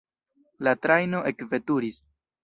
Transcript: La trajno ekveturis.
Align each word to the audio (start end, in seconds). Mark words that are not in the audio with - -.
La 0.67 0.71
trajno 0.85 1.19
ekveturis. 1.31 2.01